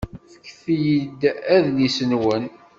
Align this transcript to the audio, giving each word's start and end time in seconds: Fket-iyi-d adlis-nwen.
Fket-iyi-d 0.55 1.21
adlis-nwen. 1.55 2.45